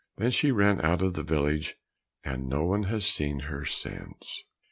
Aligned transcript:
Then 0.17 0.31
she 0.31 0.49
ran 0.49 0.81
out 0.83 1.03
of 1.03 1.13
the 1.13 1.21
village, 1.21 1.75
and 2.23 2.49
no 2.49 2.63
one 2.63 2.85
has 2.85 3.05
seen 3.05 3.41
her 3.41 3.65
since. 3.65 4.41